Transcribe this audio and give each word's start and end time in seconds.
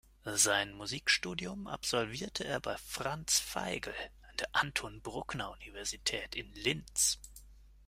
Sein 0.25 0.73
Musikstudium 0.73 1.67
absolvierte 1.67 2.43
er 2.43 2.59
bei 2.59 2.75
Franz 2.77 3.39
Veigl 3.53 3.93
an 4.27 4.37
der 4.39 4.47
Anton 4.55 4.99
Bruckner 5.03 5.51
Universität 5.51 6.33
in 6.33 6.51
Linz. 6.53 7.19